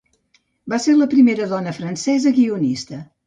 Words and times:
Va 0.73 0.79
ser 0.85 0.95
la 0.99 1.07
primera 1.11 1.47
dona 1.53 1.75
francesa 1.81 2.35
guionista. 2.39 3.03